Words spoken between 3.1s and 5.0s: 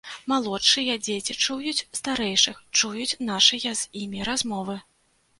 нашыя з імі размовы.